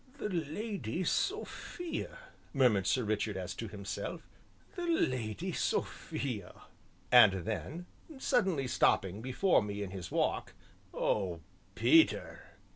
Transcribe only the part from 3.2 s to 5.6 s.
as if to himself, "the Lady